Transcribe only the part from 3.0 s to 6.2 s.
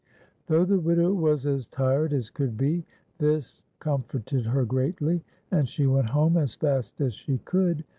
this comforted her greatU, and she went